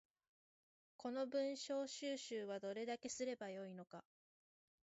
[0.97, 4.03] この文章収集はどれだけすれば良いのか